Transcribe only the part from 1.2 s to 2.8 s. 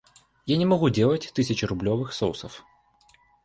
тысячерублевых соусов.